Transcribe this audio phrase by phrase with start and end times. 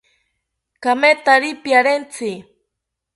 [0.83, 2.31] Kamethari piarentzi